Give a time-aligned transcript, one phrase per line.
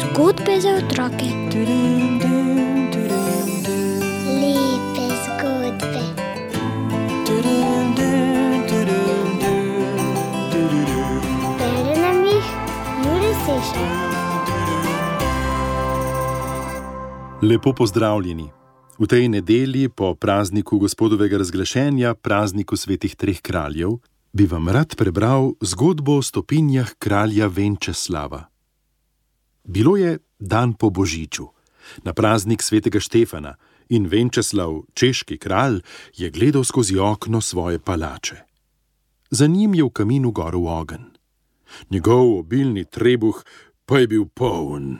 [0.00, 1.28] Zgodbe za otroke.
[4.42, 6.02] Lepe zgodbe.
[11.58, 12.46] Bere nam jih
[13.04, 14.06] Juri Sešar.
[17.42, 18.50] Lepo pozdravljeni.
[18.98, 23.90] V tej nedelji po prazniku gospodovega razglašenja, prazniku svetih treh kraljev,
[24.36, 28.44] bi vam rad prebral zgodbo o stopinjah kralja Venčeslava.
[29.64, 31.46] Bilo je dan po Božiču,
[32.04, 33.54] na praznik svetega Štefana,
[33.88, 35.80] in Venčeslav, češki kralj,
[36.16, 38.36] je gledal skozi okno svoje palače.
[39.30, 41.08] Za njim je v kaminu gorel ogenj.
[41.90, 43.40] Njegov obilni trebuh
[43.86, 44.98] pa je bil poln,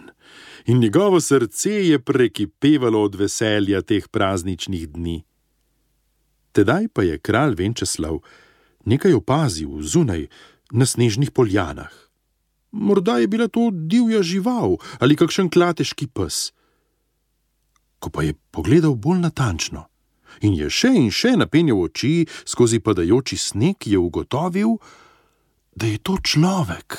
[0.65, 5.23] in njegovo srce je prekipevalo od veselja teh prazničnih dni.
[6.53, 8.19] Tedaj pa je kralj Venčeslav
[8.87, 10.29] nekaj opazil zunaj
[10.71, 11.93] na snežnih poljanah.
[12.73, 16.53] Morda je bila to divja žival ali kakšen klateški pes.
[17.99, 19.87] Ko pa je pogledal bolj natančno
[20.45, 24.77] in je še in še napenjal oči skozi padajoči sneg, je ugotovil,
[25.73, 26.99] da je to človek.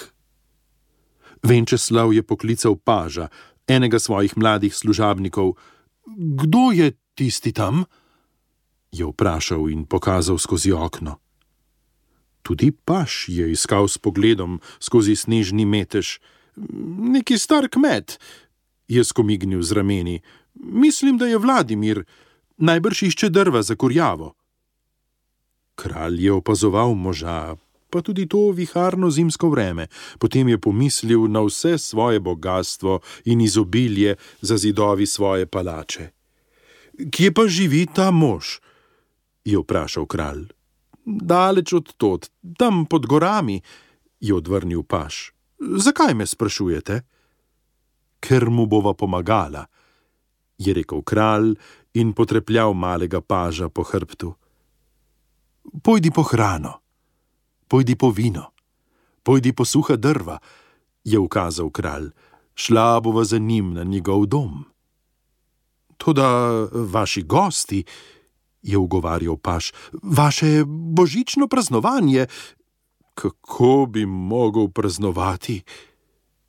[1.45, 3.29] Venčeslav je poklical paža,
[3.69, 5.53] enega svojih mladih služabnikov.
[6.07, 7.85] Kdo je tisti tam?
[8.91, 11.19] je vprašal in pokazal skozi okno.
[12.47, 16.23] Tudi paš je iskal s pogledom skozi snežni metež.
[17.11, 18.15] Neki star kmet,
[18.87, 20.21] je skomignil z rameni.
[20.55, 22.05] Mislim, da je Vladimir,
[22.57, 24.31] najbrž išče drva za kurjavo.
[25.75, 27.57] Kralj je opazoval moža,
[27.91, 34.15] pa tudi to viharno zimsko vreme, potem je pomislil na vse svoje bogatstvo in izobilje
[34.41, 36.09] za zidovi svoje palače.
[37.11, 38.63] Kje pa živi ta mož?
[39.43, 40.56] je vprašal kralj.
[41.07, 42.27] Daleč od tod,
[42.59, 43.61] tam pod gorami,
[44.19, 45.31] je odvrnil paš.
[45.59, 47.01] Zakaj me sprašujete?
[48.19, 49.63] Ker mu bova pomagala,
[50.57, 51.55] je rekel kralj
[51.93, 54.33] in potrepljal malega paža po hrbtu.
[55.83, 56.81] Pojdi po hrano,
[57.67, 58.51] pojdi po vino,
[59.23, 60.39] pojdi po suha drva,
[61.03, 62.11] je ukazal kralj,
[62.55, 64.65] šla bova za njim na njegov dom.
[65.97, 66.27] Toda
[66.71, 67.83] vaši gosti,
[68.67, 69.71] je ugovarjal paš,
[70.03, 72.27] vaše božično praznovanje.
[73.15, 75.63] Kako bi mogel praznovati?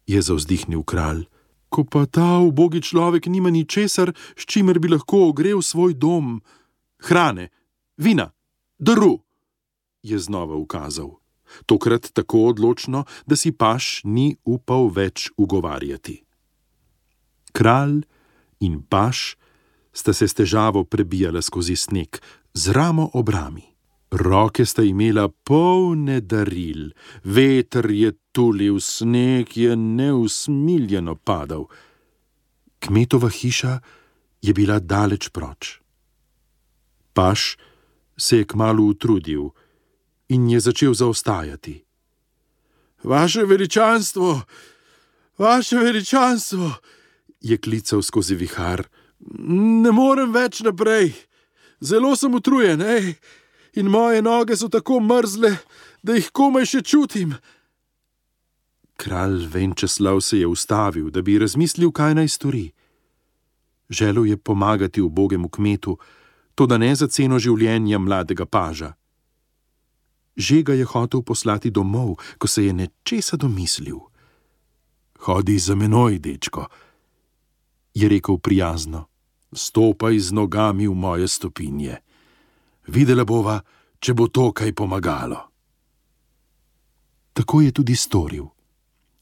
[0.08, 1.28] je zavzdihnil kralj.
[1.68, 6.40] Ko pa ta ubogi človek nima ničesar, s čimer bi lahko ogrel svoj dom,
[7.04, 7.50] hrane,
[8.00, 8.32] vina,
[8.78, 9.20] drv,
[10.02, 11.20] je znova ukazal.
[11.66, 16.22] Tokrat tako odločno, da si paš ni upal več ugovarjati.
[17.52, 18.02] Kralj
[18.64, 19.36] in paš
[19.92, 22.18] sta se s težavo prebijala skozi sneg,
[22.54, 23.64] z ramo ob rami.
[24.10, 26.92] Roke sta imela polne daril,
[27.24, 31.66] veter je tulil, sneg je neusmiljeno padal.
[32.78, 33.80] Kmetova hiša
[34.42, 35.80] je bila daleč proč.
[37.12, 37.56] Paš
[38.16, 39.50] se je kmalo utrudil
[40.28, 41.84] in je začel zaostajati.
[43.04, 44.42] Vaše veličanstvo,
[45.38, 46.72] vaše veličanstvo,
[47.40, 48.88] je klical skozi vihar.
[49.20, 51.12] Ne morem več naprej,
[51.80, 53.14] zelo sem utrujen, ej,
[53.74, 55.56] in moje noge so tako mrzle,
[56.02, 57.34] da jih komaj še čutim.
[58.98, 62.66] Kralj Venčeslav se je ustavil, da bi razmislil, kaj naj stori.
[63.90, 65.98] Želel je pomagati ubogemu kmetu,
[66.54, 68.92] to da ne za ceno življenja mladega paža.
[70.36, 73.98] Že ga je hotel poslati domov, ko se je nečesa domislil.
[75.18, 76.66] Hodi za menoj, dečko,
[77.98, 79.06] je rekel prijazno.
[79.52, 81.96] Stopaj z nogami v moje stopinje.
[82.86, 83.60] Videla bova,
[83.98, 85.40] če bo to kaj pomagalo.
[87.32, 88.46] Tako je tudi storil.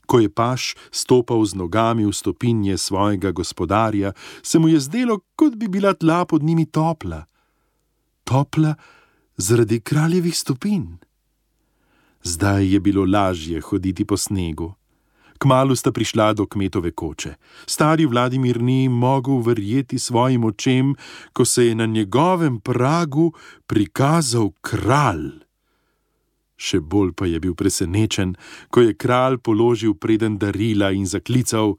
[0.06, 5.56] Ko je paš stopal z nogami v stopinje svojega gospodarja, se mu je zdelo, kot
[5.56, 7.24] bi bila tla pod njimi topla.
[8.24, 8.74] Topla
[9.36, 11.00] zaradi kraljevih stopinj.
[12.22, 14.74] Zdaj je bilo lažje hoditi po snegu.
[15.38, 17.34] Kmalu sta prišla do kmetove koče.
[17.66, 20.94] Stari Vladimir ni mogel verjeti svojim očem,
[21.32, 23.32] ko se je na njegovem pragu
[23.66, 25.46] prikazal kralj.
[26.56, 28.34] Še bolj pa je bil presenečen,
[28.70, 31.76] ko je kralj položil preden darila in zaklical: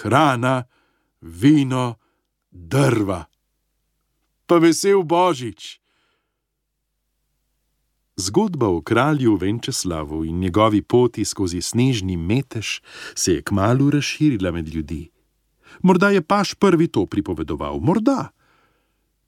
[0.00, 0.64] Hrana,
[1.20, 1.98] vino,
[2.50, 3.24] drva.
[4.46, 5.83] Pa vesel božič!
[8.16, 12.80] Zgodba o kralju Venčeslavu in njegovi poti skozi snežni metež
[13.14, 15.10] se je kmalo razširila med ljudi.
[15.82, 18.28] Morda je paš prvi to pripovedoval, morda.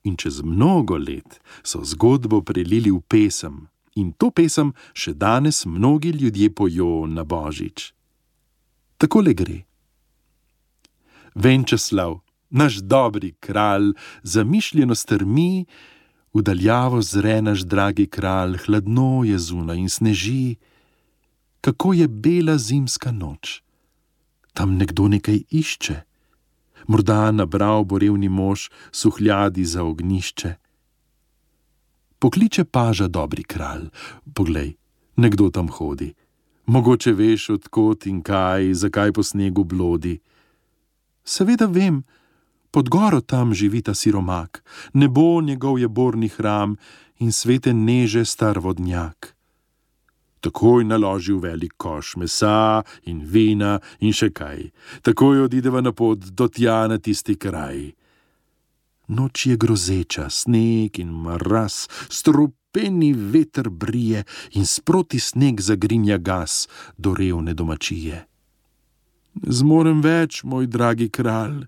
[0.05, 3.67] In čez mnogo let so zgodbo prelili v pesem,
[3.97, 7.93] In to pesem še danes mnogi ljudje pojo na božič.
[9.01, 9.63] Takole gre.
[11.35, 12.21] Venčeslav,
[12.53, 15.67] naš dobri kralj, zamišljeno strmi,
[16.37, 20.57] vdaljavo zre naš dragi kralj, hladno je zunaj in sneži,
[21.61, 23.63] kako je bela zimska noč.
[24.53, 25.97] Tam nekdo nekaj išče,
[26.87, 30.55] morda nabral bo revni mož suhljadi za ognišče.
[32.19, 33.89] Pokliče paža dobri kralj,
[34.35, 34.77] poglej,
[35.17, 36.15] nekdo tam hodi.
[36.67, 40.19] Mogoče veš, odkot in kaj, zakaj po snegu blodi.
[41.25, 42.03] Seveda vem,
[42.77, 46.77] pod goro tam živi ta siromak, nebo njegov je borni hram
[47.19, 49.33] in svete neže star vodnjak.
[50.41, 54.69] Takoj naloži v velik koš mesa in vina in še kaj,
[55.01, 57.95] takoj odideva na pot do tja na tisti kraj.
[59.09, 66.69] Noč je grozeča, sneg in mraz, strupeni veter brije in sproti sneg zagrinja gas
[66.99, 68.21] do revne domačije.
[69.49, 71.65] Zmorem več, moj dragi kralj.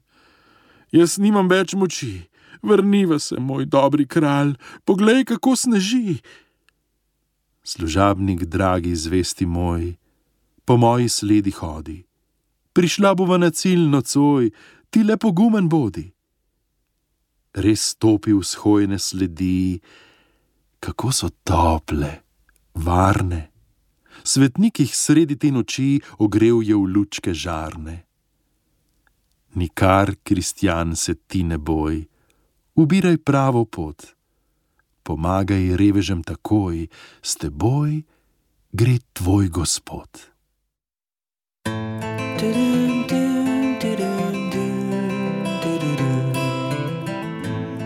[0.93, 2.29] Jaz nimam več moči,
[2.63, 4.55] vrniva se, moj dobri kralj,
[4.85, 6.19] poglej, kako sneži.
[7.63, 9.93] Služabnik, dragi, zvesti moj,
[10.65, 11.99] po moji sledi hodi.
[12.73, 14.51] Prišla bova na cilj nocoj,
[14.91, 16.07] ti le pogumen bodi.
[17.59, 19.81] Res stopi v shojene sledi,
[20.81, 22.11] kako so tople,
[22.75, 23.51] varne.
[24.25, 28.08] Svetnik jih sredi te noči ogrel je v lučke žarne.
[29.59, 32.05] Nikar, kristjan, se ti ne boj,
[32.79, 34.05] ubiraj pravo pot,
[35.03, 36.87] pomagaj revežem takoj,
[37.23, 38.03] s teboj
[38.73, 40.31] gre tvoj gospod.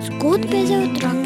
[0.05, 1.22] Zgodbe za otroke.